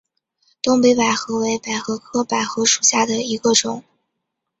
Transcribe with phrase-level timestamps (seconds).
[0.63, 3.83] 东北百合为百合科百合属下的一个种。